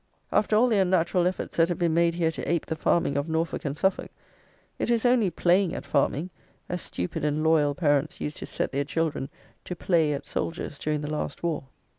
After 0.31 0.55
all 0.55 0.65
the 0.67 0.79
unnatural 0.79 1.27
efforts 1.27 1.57
that 1.57 1.69
have 1.69 1.77
been 1.77 1.93
made 1.93 2.15
here 2.15 2.31
to 2.31 2.51
ape 2.51 2.65
the 2.65 2.75
farming 2.75 3.17
of 3.17 3.29
Norfolk 3.29 3.65
and 3.65 3.77
Suffolk, 3.77 4.09
it 4.79 4.89
is 4.89 5.05
only 5.05 5.29
playing 5.29 5.75
at 5.75 5.85
farming, 5.85 6.31
as 6.67 6.81
stupid 6.81 7.23
and 7.23 7.43
"loyal" 7.43 7.75
parents 7.75 8.19
used 8.19 8.37
to 8.37 8.47
set 8.47 8.71
their 8.71 8.83
children 8.83 9.29
to 9.63 9.75
play 9.75 10.11
at 10.13 10.25
soldiers 10.25 10.79
during 10.79 11.01
the 11.01 11.11
last 11.11 11.43
war. 11.43 11.65